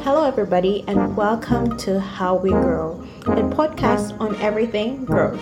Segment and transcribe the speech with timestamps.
[0.00, 5.40] Hello, everybody, and welcome to How We Grow, a podcast on everything growth.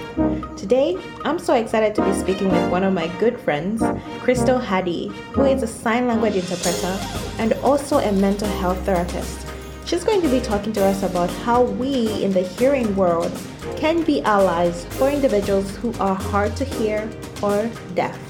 [0.56, 3.82] Today, I'm so excited to be speaking with one of my good friends,
[4.21, 6.99] Crystal Hadi, who is a sign language interpreter
[7.38, 9.47] and also a mental health therapist.
[9.85, 13.31] She's going to be talking to us about how we in the hearing world
[13.77, 17.11] can be allies for individuals who are hard to hear
[17.43, 18.27] or deaf.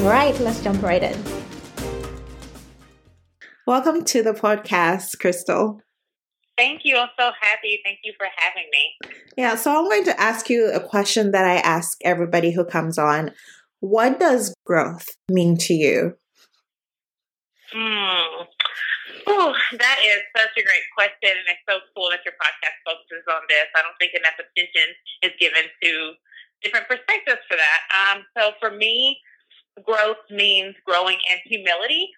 [0.00, 1.22] All right, let's jump right in.
[3.66, 5.82] Welcome to the podcast, Crystal.
[6.56, 6.96] Thank you.
[6.96, 7.82] I'm so happy.
[7.84, 8.96] Thank you for having me.
[9.36, 12.96] Yeah, so I'm going to ask you a question that I ask everybody who comes
[12.96, 13.32] on.
[13.80, 16.14] What does growth mean to you?
[17.70, 18.44] Hmm.
[19.26, 23.24] Oh, that is such a great question, and it's so cool that your podcast focuses
[23.30, 23.66] on this.
[23.76, 24.94] I don't think enough attention
[25.24, 26.12] is given to
[26.62, 27.80] different perspectives for that.
[27.92, 29.18] Um, so for me,
[29.84, 32.10] growth means growing in humility.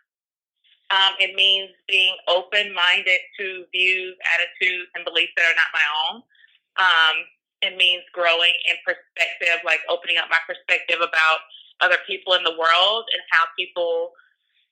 [0.91, 5.87] Um, it means being open minded to views, attitudes, and beliefs that are not my
[6.05, 6.17] own.
[6.77, 7.17] Um,
[7.63, 11.39] it means growing in perspective, like opening up my perspective about
[11.81, 14.13] other people in the world and how people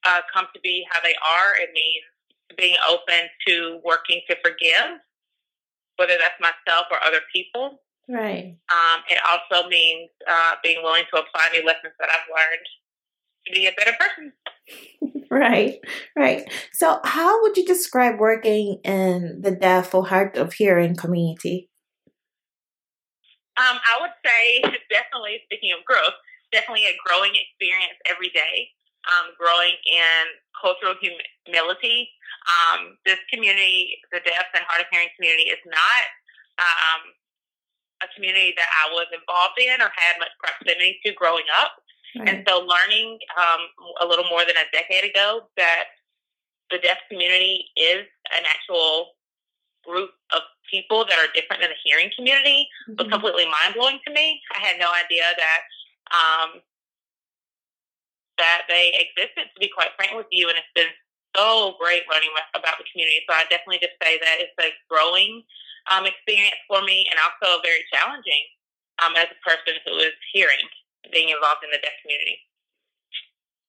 [0.05, 1.56] uh, come to be how they are.
[1.62, 2.05] It means
[2.59, 5.00] being open to working to forgive,
[5.97, 7.81] whether that's myself or other people.
[8.09, 8.59] Right.
[8.69, 12.67] Um, it also means uh, being willing to apply new lessons that I've learned
[13.47, 14.33] to be a better person.
[15.31, 15.79] right,
[16.17, 16.51] right.
[16.73, 21.69] So, how would you describe working in the deaf or hard of hearing community?
[23.57, 26.17] Um, I would say definitely, speaking of growth,
[26.53, 28.71] definitely a growing experience every day.
[29.09, 30.25] Um, growing in
[30.61, 32.13] cultural humility.
[32.45, 36.05] Um, this community, the deaf and hard of hearing community, is not
[36.61, 37.03] um,
[38.05, 41.81] a community that I was involved in or had much proximity to growing up.
[42.16, 42.28] Right.
[42.28, 43.62] And so, learning um,
[44.03, 45.84] a little more than a decade ago that
[46.70, 49.14] the deaf community is an actual
[49.86, 52.99] group of people that are different than the hearing community mm-hmm.
[52.99, 54.41] was completely mind blowing to me.
[54.54, 55.60] I had no idea that
[56.10, 56.50] um,
[58.38, 60.49] that they existed, to be quite frank with you.
[60.49, 60.91] And it's been
[61.37, 63.22] so great learning about the community.
[63.28, 65.44] So I definitely just say that it's a growing
[65.93, 68.44] um, experience for me and also very challenging
[69.04, 70.66] um, as a person who is hearing,
[71.12, 72.38] being involved in the deaf community.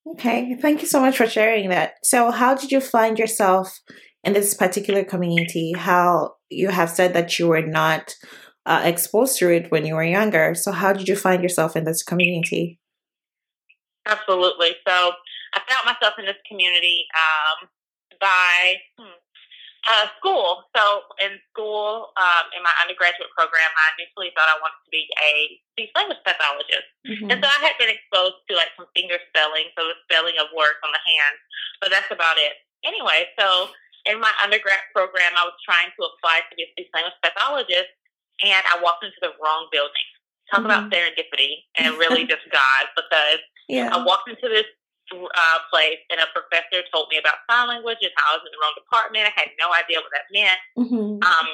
[0.07, 1.93] Okay, thank you so much for sharing that.
[2.03, 3.79] So, how did you find yourself
[4.23, 5.73] in this particular community?
[5.75, 8.15] How you have said that you were not
[8.65, 10.55] uh, exposed to it when you were younger.
[10.55, 12.79] So, how did you find yourself in this community?
[14.05, 14.75] Absolutely.
[14.87, 15.11] So
[15.53, 17.69] I found myself in this community um,
[18.19, 19.20] by hmm,
[19.89, 20.69] uh, school.
[20.77, 25.09] So in school, um, in my undergraduate program, I initially thought I wanted to be
[25.17, 25.31] a
[25.73, 26.87] speech language pathologist.
[27.05, 27.33] Mm-hmm.
[27.33, 30.53] And so I had been exposed to like some finger spelling, so the spelling of
[30.53, 31.39] words on the hands,
[31.81, 32.61] but that's about it.
[32.85, 33.73] Anyway, so
[34.05, 37.89] in my undergrad program, I was trying to apply to be a speech language pathologist,
[38.45, 40.07] and I walked into the wrong building.
[40.49, 40.69] Talk mm-hmm.
[40.69, 43.89] about serendipity and really just God, because yeah.
[43.89, 44.69] I walked into this
[45.11, 48.53] uh, place and a professor told me about sign language and how I was in
[48.55, 49.27] the wrong department.
[49.27, 50.61] I had no idea what that meant.
[50.79, 51.19] Mm-hmm.
[51.21, 51.47] Um,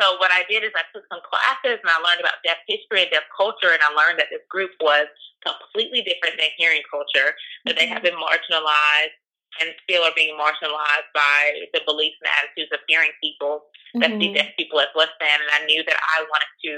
[0.00, 3.08] so what I did is I took some classes and I learned about deaf history
[3.08, 5.08] and deaf culture, and I learned that this group was
[5.40, 7.32] completely different than hearing culture.
[7.64, 7.80] That mm-hmm.
[7.80, 9.16] they have been marginalized
[9.56, 14.04] and still are being marginalized by the beliefs and attitudes of hearing people mm-hmm.
[14.04, 15.32] that see deaf people as less than.
[15.32, 16.72] And I knew that I wanted to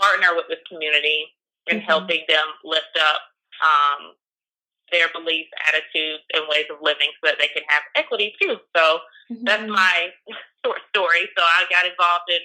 [0.00, 1.28] partner with this community
[1.68, 1.86] in mm-hmm.
[1.86, 3.20] helping them lift up
[3.60, 4.16] um,
[4.94, 8.62] their beliefs, attitudes, and ways of living so that they can have equity too.
[8.78, 9.42] So mm-hmm.
[9.42, 10.14] that's my
[10.62, 11.26] short story.
[11.34, 12.44] So I got involved in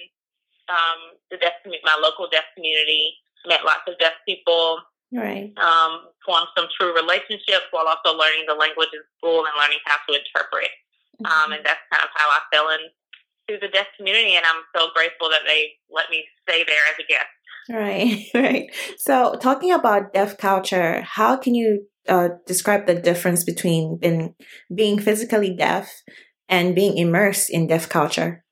[0.66, 1.00] um,
[1.30, 1.54] the deaf
[1.86, 3.14] my local deaf community,
[3.46, 4.82] met lots of deaf people,
[5.14, 5.54] right?
[5.62, 10.02] Um, formed some true relationships while also learning the language in school and learning how
[10.10, 10.74] to interpret.
[11.22, 11.30] Um, mm-hmm.
[11.30, 14.90] Um, and that's kind of how I fell into the deaf community, and I'm so
[14.94, 17.30] grateful that they let me stay there as a guest.
[17.70, 18.66] Right, right.
[18.98, 24.34] So, talking about deaf culture, how can you uh, describe the difference between being,
[24.74, 26.02] being physically deaf
[26.48, 28.44] and being immersed in deaf culture?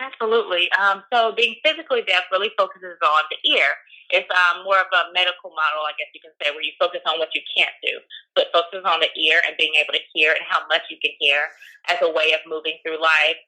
[0.00, 0.66] Absolutely.
[0.74, 3.68] Um, so, being physically deaf really focuses on the ear.
[4.10, 7.00] It's um, more of a medical model, I guess you can say, where you focus
[7.06, 7.94] on what you can't do.
[8.34, 10.98] So, it focuses on the ear and being able to hear and how much you
[10.98, 11.46] can hear
[11.88, 13.38] as a way of moving through life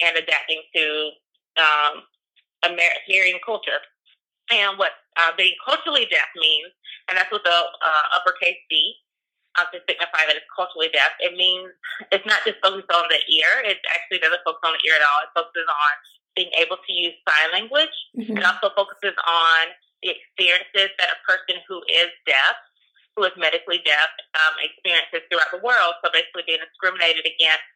[0.00, 1.10] and adapting to
[1.60, 2.08] um,
[2.64, 3.80] Amer- hearing culture.
[4.50, 6.74] And what uh, being culturally deaf means,
[7.08, 8.94] and that's with the uh, uppercase D,
[9.58, 11.14] uh, to signify that it's culturally deaf.
[11.18, 11.70] It means
[12.10, 13.62] it's not just focused on the ear.
[13.66, 15.18] It actually doesn't focus on the ear at all.
[15.26, 15.92] It focuses on
[16.34, 17.94] being able to use sign language.
[18.14, 18.38] Mm-hmm.
[18.38, 19.62] It also focuses on
[20.02, 22.58] the experiences that a person who is deaf
[23.18, 24.08] who is medically deaf
[24.38, 25.98] um, experiences throughout the world.
[26.00, 27.68] So basically, being discriminated against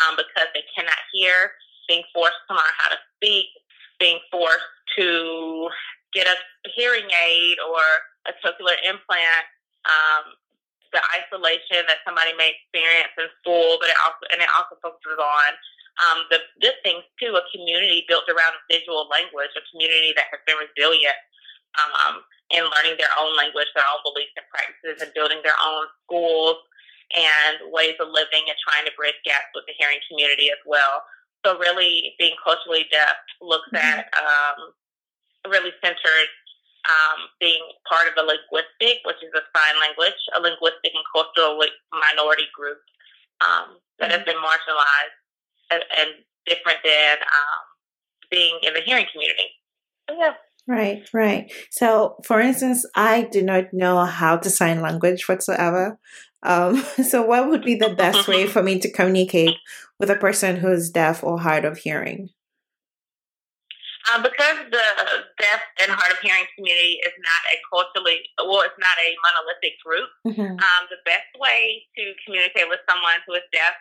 [0.00, 1.52] um, because they cannot hear,
[1.90, 3.50] being forced to learn how to speak,
[3.98, 5.68] being forced to
[6.14, 6.36] get a
[6.74, 7.82] hearing aid or
[8.26, 9.46] a cochlear implant,
[9.86, 10.34] um,
[10.92, 15.20] the isolation that somebody may experience in school, but it also and it also focuses
[15.20, 15.50] on
[16.00, 17.36] um, the good things too.
[17.36, 21.18] A community built around visual language, a community that has been resilient
[21.76, 25.84] um, in learning their own language, their own beliefs and practices, and building their own
[26.04, 26.56] schools
[27.12, 31.04] and ways of living and trying to bridge gaps with the hearing community as well.
[31.46, 33.84] So really, being culturally deaf looks mm-hmm.
[33.84, 34.72] at um,
[35.50, 36.30] really centered
[36.88, 41.60] um, being part of a linguistic, which is a sign language, a linguistic and cultural
[41.92, 42.78] minority group
[43.40, 44.18] um, that mm-hmm.
[44.18, 45.16] has been marginalized
[45.70, 46.10] and, and
[46.46, 47.62] different than um,
[48.30, 49.52] being in the hearing community.
[50.08, 50.34] So, yeah.
[50.66, 51.50] Right, right.
[51.70, 55.98] So, for instance, I do not know how to sign language whatsoever.
[56.42, 56.76] Um,
[57.08, 59.56] so, what would be the best way for me to communicate
[59.98, 62.30] with a person who's deaf or hard of hearing?
[64.08, 64.86] Um, because the
[65.36, 69.76] deaf and hard of hearing community is not a culturally, well, it's not a monolithic
[69.84, 70.08] group.
[70.24, 70.56] Mm-hmm.
[70.56, 73.76] Um, the best way to communicate with someone who is deaf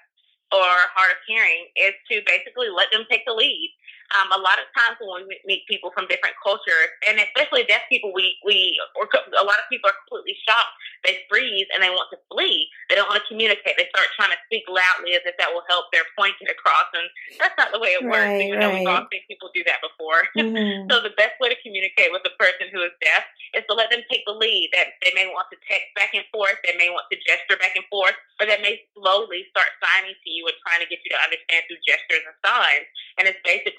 [0.52, 3.72] or hard of hearing is to basically let them take the lead.
[4.16, 7.84] Um, a lot of times when we meet people from different cultures, and especially deaf
[7.92, 10.72] people, we we or a lot of people are completely shocked.
[11.04, 12.72] They freeze and they want to flee.
[12.88, 13.76] They don't want to communicate.
[13.76, 16.88] They start trying to speak loudly as if that will help their point get across,
[16.96, 17.06] and
[17.40, 18.32] that's not the way it works.
[18.32, 18.64] Right, Even right.
[18.64, 20.24] though we've all seen people do that before.
[20.48, 20.88] Mm-hmm.
[20.88, 23.26] so the best way to communicate with a person who is deaf
[23.58, 24.70] is to let them take the lead.
[24.72, 27.76] That they may want to text back and forth, they may want to gesture back
[27.76, 31.12] and forth, or they may slowly start signing to you and trying to get you
[31.12, 32.86] to understand through gestures and signs.
[33.18, 33.77] And it's basically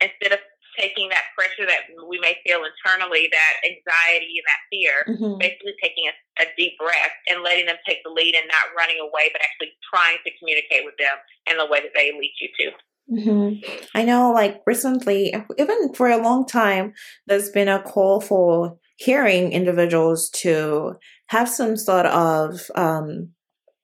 [0.00, 0.40] instead of
[0.78, 5.38] taking that pressure that we may feel internally, that anxiety and that fear, mm-hmm.
[5.38, 9.00] basically taking a, a, deep breath and letting them take the lead and not running
[9.00, 11.16] away, but actually trying to communicate with them
[11.50, 12.66] in the way that they lead you to.
[13.08, 13.86] Mm-hmm.
[13.94, 16.92] I know, like recently, even for a long time,
[17.26, 20.96] there's been a call for hearing individuals to
[21.28, 23.30] have some sort of, um,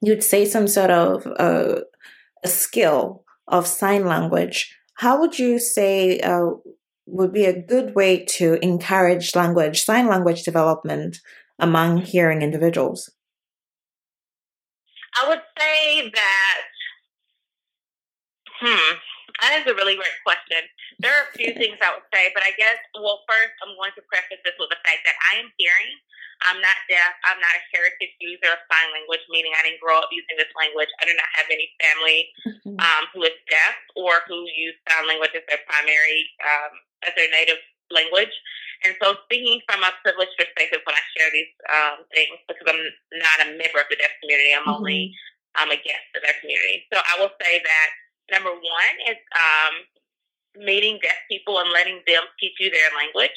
[0.00, 1.80] you'd say, some sort of uh,
[2.42, 6.50] a skill of sign language how would you say uh,
[7.06, 11.18] would be a good way to encourage language, sign language development
[11.58, 13.10] among hearing individuals?
[15.20, 16.58] I would say that,
[18.60, 18.94] hmm,
[19.40, 20.62] that is a really great question.
[20.98, 23.94] There are a few things I would say, but I guess, well, first, I'm going
[23.98, 25.92] to preface this with the fact that I am hearing.
[26.42, 27.14] I'm not deaf.
[27.22, 30.50] I'm not a heritage user of sign language, meaning I didn't grow up using this
[30.58, 30.90] language.
[30.98, 32.78] I do not have any family mm-hmm.
[32.82, 36.72] um, who is deaf or who use sign language as their primary, um,
[37.06, 37.62] as their native
[37.94, 38.34] language.
[38.82, 42.82] And so, speaking from a privileged perspective, when I share these um, things, because I'm
[43.22, 44.82] not a member of the deaf community, I'm mm-hmm.
[44.82, 45.14] only
[45.54, 46.90] um, a guest of their community.
[46.90, 47.88] So, I will say that
[48.32, 49.74] number one is um,
[50.64, 53.36] meeting deaf people and letting them teach you their language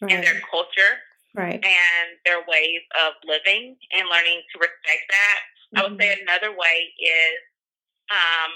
[0.00, 0.12] right.
[0.12, 1.02] and their culture
[1.34, 1.58] right.
[1.58, 5.38] and their ways of living and learning to respect that.
[5.42, 5.78] Mm-hmm.
[5.78, 6.28] I would say mm-hmm.
[6.30, 7.36] another way is
[8.10, 8.50] um,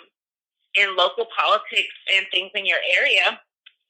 [0.78, 3.40] in local politics and things in your area,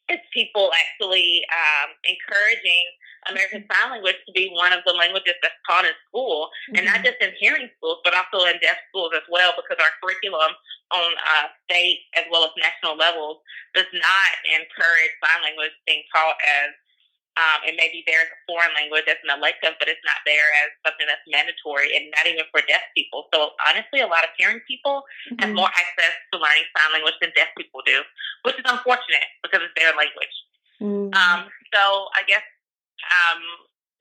[0.08, 2.86] it's people actually um, encouraging
[3.30, 3.64] American.
[3.68, 6.80] Sign Language to be one of the languages that's taught in school, mm-hmm.
[6.80, 7.12] and not mm-hmm.
[7.12, 10.52] just in hearing schools, but also in deaf schools as well, because our curriculum
[10.92, 13.44] on uh, state as well as national levels
[13.76, 16.72] does not encourage sign language being taught as
[17.38, 20.18] um, it may be there as a foreign language as an elective, but it's not
[20.26, 23.30] there as something that's mandatory and not even for deaf people.
[23.30, 25.38] So honestly, a lot of hearing people mm-hmm.
[25.38, 28.02] have more access to learning sign language than deaf people do,
[28.42, 30.34] which is unfortunate because it's their language.
[30.82, 31.14] Mm-hmm.
[31.14, 32.42] Um, so I guess
[33.06, 33.40] um,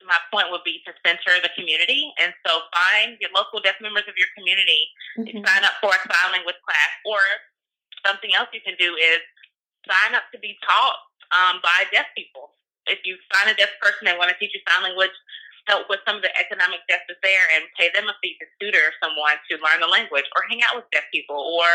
[0.06, 2.10] my point would be to center the community.
[2.22, 4.88] And so find your local deaf members of your community,
[5.18, 5.42] mm-hmm.
[5.42, 7.20] sign up for a sign language class, or
[8.06, 9.20] something else you can do is
[9.86, 10.98] sign up to be taught
[11.34, 12.54] um, by deaf people
[12.88, 15.12] if you find a deaf person that want to teach you sign language,
[15.68, 18.88] help with some of the economic justice there and pay them a fee to tutor
[19.04, 21.68] someone to learn the language or hang out with deaf people or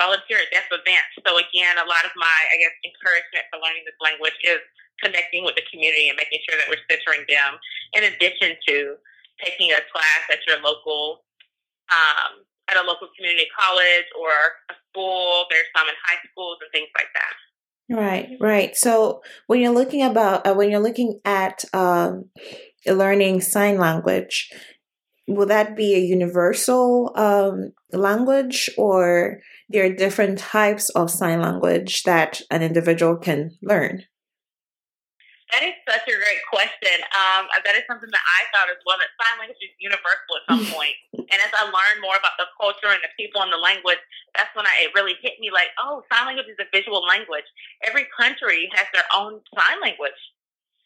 [0.00, 1.12] volunteer at deaf events.
[1.22, 4.64] So again, a lot of my, I guess, encouragement for learning this language is
[5.02, 7.58] connecting with the community and making sure that we're centering them
[7.94, 8.96] in addition to
[9.42, 11.24] taking a class at your local
[11.90, 14.30] um, at a local community college or
[14.70, 15.44] a school.
[15.50, 17.34] There's some in high schools and things like that.
[17.90, 18.76] Right, right.
[18.76, 22.30] So when you're looking about uh, when you're looking at um,
[22.86, 24.50] learning sign language,
[25.28, 32.04] will that be a universal um, language, or there are different types of sign language
[32.04, 34.04] that an individual can learn?
[35.52, 37.04] That is such a great question.
[37.12, 38.96] Um, that is something that I thought as well.
[38.96, 40.96] That sign language is universal at some point.
[41.14, 44.00] and as I learned more about the culture and the people and the language,
[44.32, 47.44] that's when I, it really hit me like, oh, sign language is a visual language.
[47.84, 50.16] Every country has their own sign language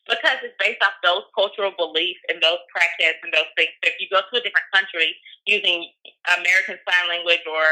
[0.08, 3.70] because it's based off those cultural beliefs and those practices and those things.
[3.84, 5.84] So if you go to a different country using
[6.32, 7.64] American Sign Language or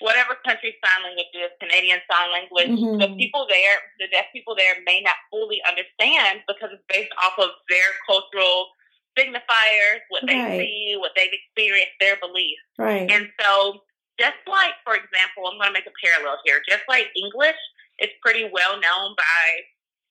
[0.00, 3.00] whatever country sign language is, Canadian Sign Language, mm-hmm.
[3.00, 7.36] the people there, the deaf people there may not fully understand because it's based off
[7.38, 8.68] of their cultural
[9.16, 10.60] signifiers, what they right.
[10.60, 12.60] see, what they've experienced, their beliefs.
[12.76, 13.08] Right.
[13.08, 13.80] And so
[14.20, 17.56] just like, for example, I'm going to make a parallel here, just like English
[17.98, 19.44] is pretty well known by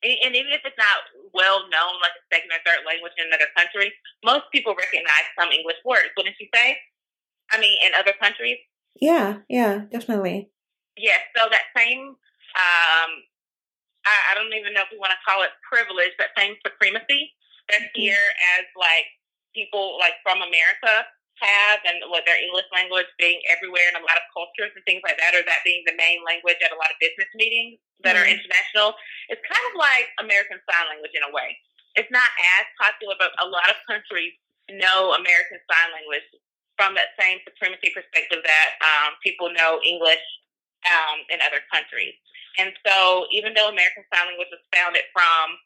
[0.04, 3.48] and even if it's not well known, like a second or third language in another
[3.56, 3.90] country,
[4.22, 6.76] most people recognize some English words, wouldn't you say?
[7.50, 8.60] I mean, in other countries.
[9.00, 10.50] Yeah, yeah, definitely.
[10.96, 12.16] Yes, yeah, so that same,
[12.56, 13.10] um,
[14.06, 17.36] I, I, don't even know if we want to call it privilege, that same supremacy
[17.68, 18.08] that's mm-hmm.
[18.08, 18.26] here
[18.56, 19.04] as like
[19.52, 21.04] people like from America
[21.36, 25.04] have and what their English language being everywhere in a lot of cultures and things
[25.04, 28.16] like that, or that being the main language at a lot of business meetings that
[28.16, 28.24] mm-hmm.
[28.24, 28.96] are international.
[29.28, 31.52] It's kind of like American Sign Language in a way.
[31.96, 32.28] It's not
[32.60, 34.32] as popular, but a lot of countries
[34.72, 36.24] know American Sign Language
[36.76, 40.22] from that same supremacy perspective that um, people know English
[40.84, 42.14] um, in other countries.
[42.56, 45.60] And so, even though American Sign Language was founded from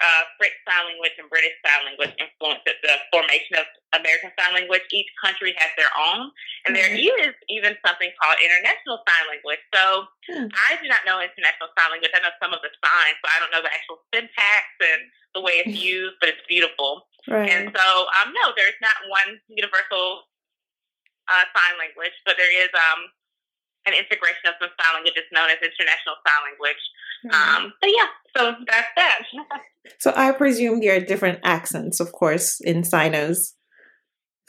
[0.00, 4.86] uh, French Sign Language and British Sign Language influenced the formation of American Sign Language,
[4.94, 6.32] each country has their own.
[6.64, 7.28] And there mm-hmm.
[7.28, 9.62] is even something called International Sign Language.
[9.74, 9.84] So
[10.30, 10.48] hmm.
[10.48, 12.14] I do not know International Sign Language.
[12.16, 15.02] I know some of the signs, but I don't know the actual syntax and
[15.36, 17.10] the way it's used, but it's beautiful.
[17.28, 17.52] Right.
[17.52, 17.86] And so,
[18.22, 20.29] um, no, there's not one universal
[21.30, 23.00] uh, sign language, but there is um,
[23.86, 26.82] an integration of some sign languages known as international sign language.
[27.24, 27.36] Mm-hmm.
[27.36, 29.18] Um, but yeah, so that's that.
[29.98, 33.54] so I presume there are different accents, of course, in signers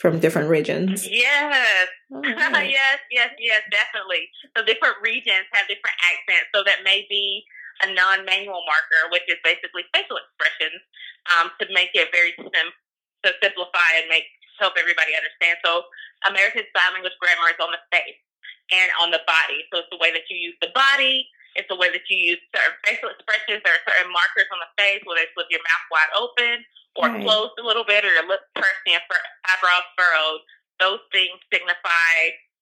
[0.02, 1.06] from different regions.
[1.06, 1.88] Yes.
[2.12, 4.28] Oh, yes, yes, yes, definitely.
[4.58, 6.50] So different regions have different accents.
[6.56, 7.46] So that may be
[7.86, 10.82] a non-manual marker, which is basically facial expressions,
[11.30, 12.78] um, to make it very sim-
[13.24, 14.26] to simplify and make
[14.62, 15.58] help everybody understand.
[15.65, 15.89] So
[16.30, 18.22] American Sign Language grammar is on the face
[18.70, 19.65] and on the body.
[19.74, 21.25] So it's the way that you use the body.
[21.58, 23.60] It's the way that you use certain facial expressions.
[23.65, 26.56] There are certain markers on the face, whether it's with your mouth wide open
[26.96, 27.24] or right.
[27.24, 29.03] closed a little bit, or your lips pursed and
[29.48, 30.41] eyebrows furrowed.
[30.80, 32.15] Those things signify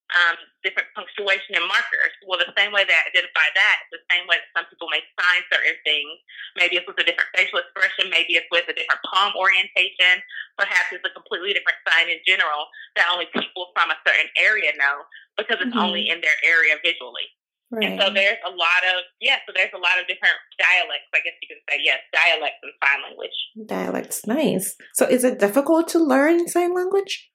[0.10, 2.14] um, different punctuation and markers.
[2.26, 5.42] Well, the same way they identify that, the same way that some people may sign
[5.54, 6.18] certain things.
[6.58, 8.10] Maybe it's with a different facial expression.
[8.10, 10.22] Maybe it's with a different palm orientation.
[10.58, 14.74] Perhaps it's a completely different sign in general that only people from a certain area
[14.82, 15.06] know
[15.38, 15.86] because it's mm-hmm.
[15.86, 17.30] only in their area visually.
[17.70, 17.86] Right.
[17.86, 21.22] And so there's a lot of yeah, so there's a lot of different dialects, I
[21.22, 23.38] guess you can say, yes, dialects and sign language.
[23.70, 24.74] Dialects, nice.
[24.98, 27.30] So is it difficult to learn sign language?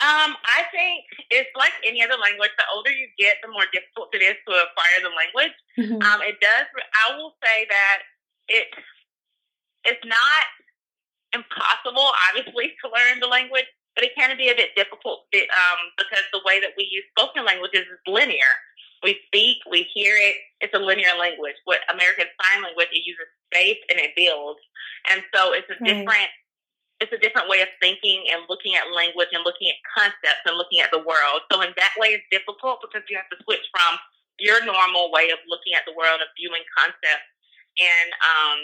[0.00, 2.50] Um, I think it's like any other language.
[2.56, 5.56] The older you get, the more difficult it is to acquire the language.
[5.76, 6.00] Mm-hmm.
[6.00, 6.64] Um, it does.
[6.72, 7.98] I will say that
[8.48, 8.66] it
[9.84, 10.44] it's not
[11.32, 16.24] impossible, obviously, to learn the language, but it can be a bit difficult um, because
[16.32, 18.52] the way that we use spoken languages is linear.
[19.02, 20.36] We speak, we hear it.
[20.60, 21.56] It's a linear language.
[21.64, 24.60] What American Sign Language, it uses space and it builds,
[25.08, 25.88] and so it's a right.
[25.88, 26.32] different
[27.00, 30.60] it's a different way of thinking and looking at language and looking at concepts and
[30.60, 31.40] looking at the world.
[31.48, 33.96] So in that way, it's difficult because you have to switch from
[34.36, 37.28] your normal way of looking at the world of viewing concepts
[37.80, 38.58] and um,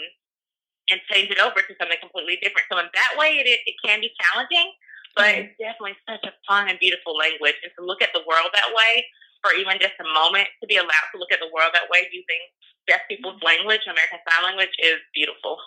[0.93, 2.69] and change it over to something completely different.
[2.69, 4.69] So in that way, it it can be challenging,
[5.17, 5.49] but mm-hmm.
[5.49, 7.57] it's definitely such a fun and beautiful language.
[7.65, 9.05] And to look at the world that way,
[9.41, 12.05] for even just a moment, to be allowed to look at the world that way
[12.13, 12.41] using
[12.87, 15.57] deaf people's language, American Sign Language, is beautiful.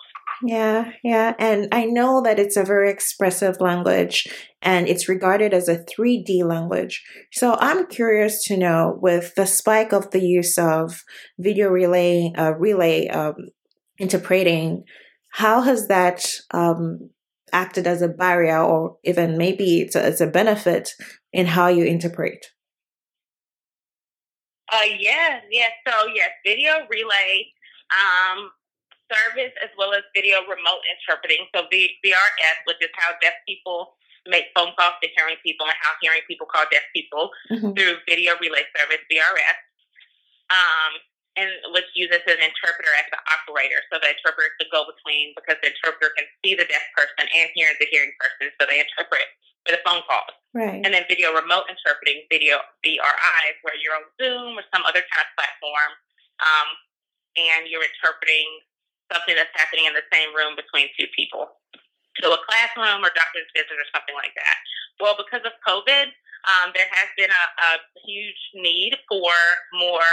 [0.43, 1.33] Yeah, yeah.
[1.37, 4.27] And I know that it's a very expressive language
[4.61, 7.03] and it's regarded as a 3D language.
[7.31, 11.03] So I'm curious to know with the spike of the use of
[11.37, 13.35] video relay, uh, relay um,
[13.99, 14.83] interpreting,
[15.31, 17.09] how has that um,
[17.53, 20.89] acted as a barrier or even maybe it's a, it's a benefit
[21.31, 22.47] in how you interpret?
[24.71, 25.71] Uh, yes, yes.
[25.85, 27.51] So, yes, video relay
[27.91, 28.51] um,
[29.11, 31.43] service as well as video remote interpreting.
[31.53, 35.75] So, v- VRS, which is how deaf people make phone calls to hearing people and
[35.81, 37.73] how hearing people call deaf people mm-hmm.
[37.73, 39.59] through video relay service, VRS.
[40.51, 40.91] Um,
[41.41, 43.81] and which as an interpreter as the operator.
[43.89, 47.25] So the interpreter is the go between because the interpreter can see the deaf person
[47.25, 48.53] and hear the hearing person.
[48.61, 49.25] So they interpret
[49.65, 50.37] for the phone calls.
[50.53, 50.81] Right.
[50.85, 55.23] And then video remote interpreting, video VRI, where you're on Zoom or some other kind
[55.25, 55.91] of platform,
[56.43, 56.67] um,
[57.39, 58.45] and you're interpreting
[59.09, 61.57] something that's happening in the same room between two people.
[62.19, 64.57] So a classroom or doctor's visit or something like that.
[64.99, 66.11] Well, because of COVID,
[66.43, 67.71] um, there has been a, a
[68.03, 69.31] huge need for
[69.77, 70.11] more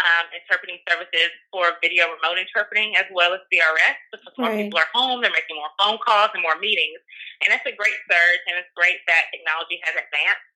[0.00, 4.64] um, interpreting services for video remote interpreting as well as VRS because more right.
[4.64, 6.98] people are home, they're making more phone calls and more meetings.
[7.44, 10.46] And that's a great surge, and it's great that technology has advanced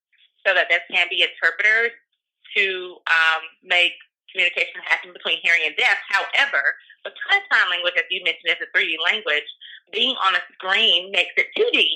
[0.45, 1.93] so that there can be interpreters
[2.57, 3.97] to um, make
[4.33, 5.97] communication happen between hearing and deaf.
[6.11, 6.75] However,
[7.05, 9.47] because sign language, as you mentioned, is a 3D language,
[9.93, 11.95] being on a screen makes it 2D.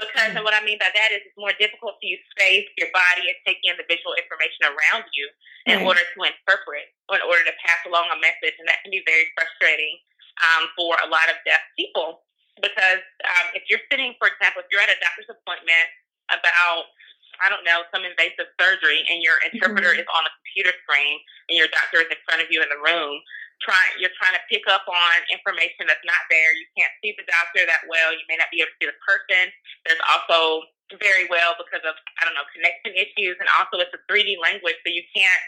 [0.00, 2.88] Because, and what I mean by that is it's more difficult to use space, your
[2.96, 5.28] body, and take in the visual information around you
[5.68, 5.88] in right.
[5.88, 8.56] order to interpret or in order to pass along a message.
[8.56, 10.00] And that can be very frustrating
[10.40, 12.24] um, for a lot of deaf people.
[12.58, 15.88] Because um, if you're sitting, for example, if you're at a doctor's appointment
[16.32, 16.92] about
[17.40, 20.04] I don't know, some invasive surgery and your interpreter mm-hmm.
[20.04, 21.16] is on a computer screen
[21.48, 23.16] and your doctor is in front of you in the room,
[23.60, 26.52] trying you're trying to pick up on information that's not there.
[26.56, 28.12] You can't see the doctor that well.
[28.12, 29.52] You may not be able to see the person.
[29.84, 30.66] There's also
[30.98, 34.76] very well because of I don't know connection issues, and also it's a 3D language,
[34.82, 35.44] so you can't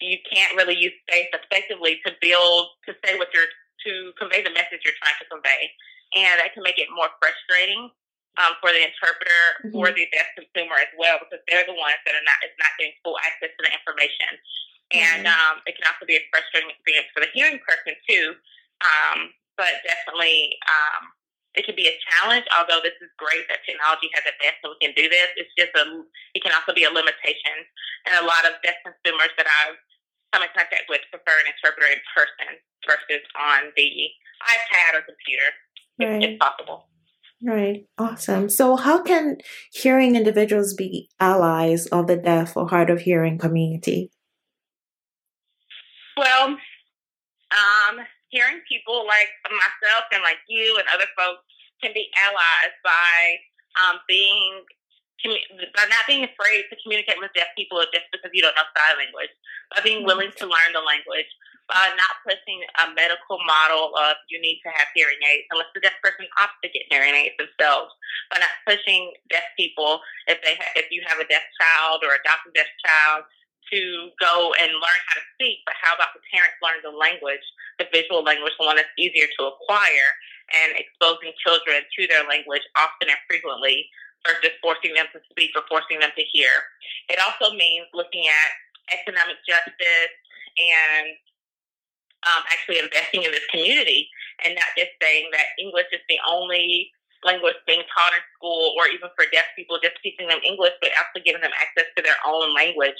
[0.00, 3.48] you can't really use space effectively to build to say what you're
[3.86, 5.70] to convey the message you're trying to convey,
[6.16, 7.92] and that can make it more frustrating
[8.40, 9.72] um, for the interpreter, mm-hmm.
[9.72, 12.72] for the deaf consumer as well, because they're the ones that are not is not
[12.80, 14.30] getting full access to the information.
[14.94, 15.58] And mm-hmm.
[15.58, 18.38] um, it can also be a frustrating experience for the hearing person too.
[18.84, 21.10] Um, but definitely, um,
[21.56, 22.44] it can be a challenge.
[22.54, 25.72] Although this is great that technology has advanced so we can do this, it's just
[25.74, 25.84] a.
[26.36, 27.56] It can also be a limitation,
[28.06, 29.80] and a lot of deaf consumers that I've
[30.30, 33.88] come in contact with prefer an interpreter in person versus on the
[34.44, 35.48] iPad or computer,
[35.98, 36.22] right.
[36.22, 36.86] if, if possible.
[37.42, 37.84] Right.
[37.98, 38.48] Awesome.
[38.48, 39.38] So, how can
[39.72, 44.10] hearing individuals be allies of the deaf or hard of hearing community?
[46.16, 46.56] Well,
[47.52, 47.94] um,
[48.28, 51.44] hearing people like myself and like you and other folks
[51.82, 53.16] can be allies by
[53.76, 54.64] um, being
[55.74, 59.00] by not being afraid to communicate with deaf people just because you don't know sign
[59.00, 59.32] language,
[59.74, 61.26] by being willing to learn the language,
[61.66, 65.80] by not pushing a medical model of you need to have hearing aids unless the
[65.80, 67.90] deaf person opts to get hearing aids themselves,
[68.30, 72.12] by not pushing deaf people if they ha- if you have a deaf child or
[72.12, 73.24] adopt a deaf child
[73.72, 77.42] to go and learn how to speak, but how about the parents learn the language,
[77.78, 80.10] the visual language, the one that's easier to acquire,
[80.54, 83.90] and exposing children to their language often and frequently
[84.22, 86.50] versus forcing them to speak or forcing them to hear.
[87.10, 88.50] It also means looking at
[89.02, 90.14] economic justice
[90.58, 91.18] and
[92.26, 94.10] um, actually investing in this community
[94.44, 96.90] and not just saying that English is the only
[97.24, 100.94] language being taught in school or even for deaf people, just teaching them English, but
[100.94, 102.98] actually giving them access to their own language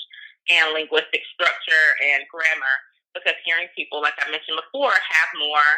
[0.51, 2.77] and linguistic structure and grammar.
[3.15, 5.71] Because hearing people, like I mentioned before, have more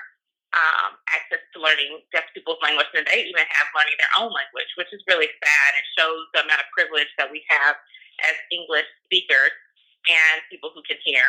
[0.57, 4.71] um, access to learning deaf people's language than they even have learning their own language,
[4.75, 5.69] which is really sad.
[5.77, 7.77] It shows the amount of privilege that we have
[8.27, 9.55] as English speakers
[10.09, 11.25] and people who can hear.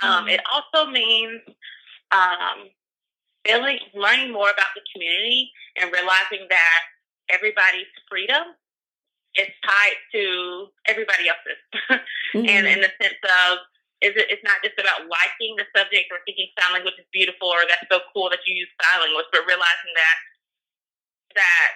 [0.00, 0.38] Um, mm-hmm.
[0.38, 1.42] It also means
[2.14, 2.70] um,
[3.44, 6.80] feeling, learning more about the community and realizing that
[7.28, 8.54] everybody's freedom
[9.36, 11.60] is tied to everybody else's,
[12.34, 12.48] mm-hmm.
[12.48, 13.64] and in the sense of
[14.04, 17.48] is it, it's not just about liking the subject or thinking sign language is beautiful
[17.48, 20.16] or that's so cool that you use sign language, but realizing that
[21.36, 21.70] that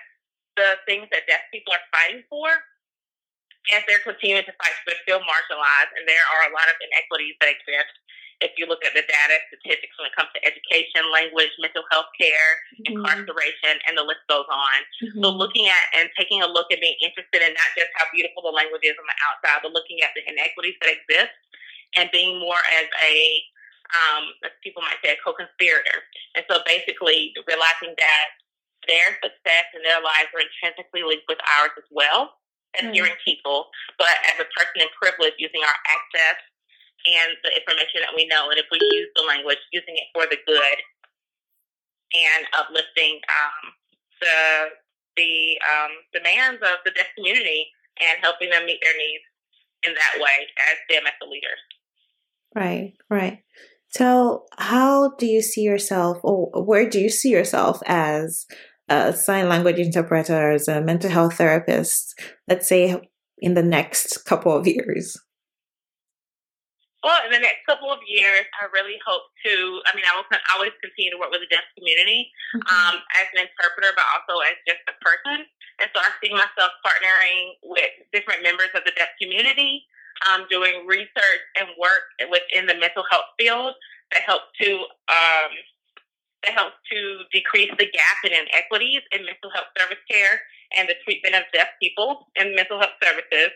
[0.57, 2.49] the things that deaf people are fighting for,
[3.77, 7.37] as they're continuing to fight, they're still marginalized, and there are a lot of inequities
[7.40, 7.92] that exist.
[8.40, 12.09] If you look at the data statistics when it comes to education, language, mental health
[12.16, 12.96] care, mm-hmm.
[12.96, 14.79] incarceration, and the list goes on.
[15.05, 15.20] Mm-hmm.
[15.20, 18.44] So, looking at and taking a look and being interested in not just how beautiful
[18.44, 21.37] the language is on the outside, but looking at the inequities that exist
[21.96, 23.14] and being more as a
[23.90, 26.07] um, as people might say, a co-conspirator.
[26.38, 28.26] And so basically realizing that
[28.87, 32.38] their success and their lives are intrinsically linked with ours as well
[32.79, 32.94] as mm-hmm.
[32.94, 36.38] hearing people, but as a person in privilege using our access
[37.06, 38.50] and the information that we know.
[38.50, 40.78] And if we use the language, using it for the good
[42.12, 43.64] and uplifting um,
[44.20, 44.36] the
[45.16, 47.66] the um, demands of the deaf community
[48.00, 49.24] and helping them meet their needs
[49.86, 51.60] in that way as them as the leaders.
[52.54, 53.42] Right, right.
[53.88, 58.46] So, how do you see yourself, or where do you see yourself as
[58.88, 63.00] a sign language interpreter, as a mental health therapist, let's say
[63.38, 65.16] in the next couple of years?
[67.00, 69.80] Well, in the next couple of years, I really hope to.
[69.88, 72.68] I mean, I will always continue to work with the deaf community mm-hmm.
[72.68, 75.48] um, as an interpreter, but also as just a person.
[75.80, 79.88] And so I see myself partnering with different members of the deaf community
[80.28, 83.72] um, doing research and work within the mental health field
[84.12, 85.52] that help to um,
[86.44, 90.40] that helps to decrease the gap in inequities in mental health service care
[90.76, 93.52] and the treatment of deaf people in mental health services.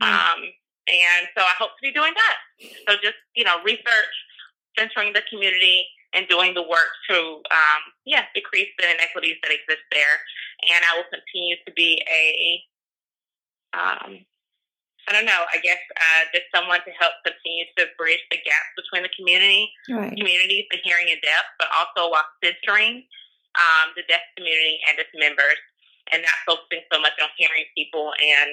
[0.00, 0.08] Mm.
[0.08, 0.40] Um,
[0.88, 2.36] and so I hope to be doing that.
[2.88, 4.14] So just, you know, research,
[4.76, 9.84] centering the community, and doing the work to, um, yeah, decrease the inequities that exist
[9.92, 10.16] there.
[10.72, 12.24] And I will continue to be a,
[13.76, 14.24] um,
[15.08, 18.72] I don't know, I guess uh, just someone to help continue to bridge the gaps
[18.76, 20.16] between the community, right.
[20.16, 23.04] communities, the hearing and deaf, but also while centering
[23.56, 25.60] um, the deaf community and its members
[26.12, 28.50] and not focusing so much on hearing people and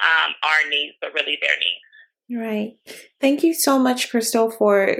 [0.00, 1.84] um, our needs, but really their needs.
[2.30, 2.76] Right.
[3.20, 4.96] Thank you so much, Crystal, for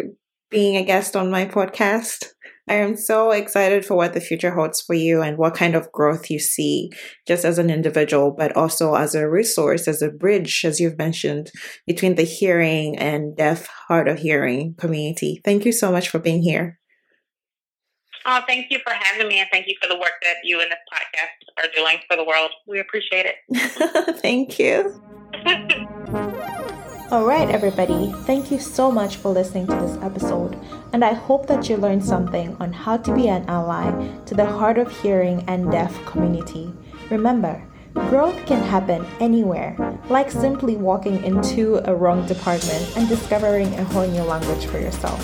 [0.50, 2.26] being a guest on my podcast.
[2.68, 5.90] I am so excited for what the future holds for you and what kind of
[5.92, 6.90] growth you see
[7.26, 11.52] just as an individual, but also as a resource, as a bridge, as you've mentioned,
[11.86, 15.40] between the hearing and deaf, hard of hearing community.
[15.44, 16.80] Thank you so much for being here.
[18.28, 20.68] Oh, thank you for having me and thank you for the work that you and
[20.68, 22.50] this podcast are doing for the world.
[22.66, 24.16] We appreciate it.
[24.20, 25.00] thank you.
[27.08, 30.58] All right, everybody, thank you so much for listening to this episode,
[30.92, 33.92] and I hope that you learned something on how to be an ally
[34.24, 36.72] to the hard of hearing and deaf community.
[37.08, 37.62] Remember,
[37.94, 39.76] growth can happen anywhere,
[40.08, 45.22] like simply walking into a wrong department and discovering a whole new language for yourself.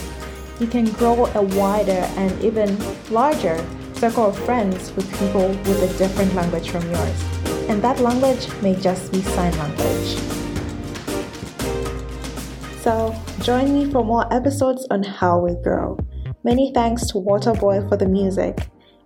[0.60, 2.78] You can grow a wider and even
[3.10, 3.58] larger
[3.94, 7.24] circle of friends with people with a different language from yours,
[7.68, 10.31] and that language may just be sign language.
[12.82, 15.96] So, join me for more episodes on How We Grow.
[16.42, 18.58] Many thanks to Waterboy for the music.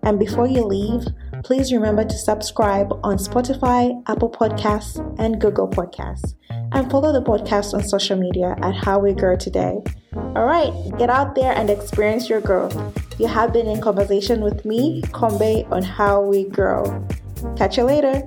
[0.02, 1.04] And before you leave,
[1.44, 6.36] please remember to subscribe on Spotify, Apple Podcasts, and Google Podcasts.
[6.72, 9.82] And follow the podcast on social media at How We Grow Today.
[10.14, 12.74] All right, get out there and experience your growth.
[13.18, 17.06] You have been in conversation with me, Kombe, on How We Grow.
[17.58, 18.22] Catch you later.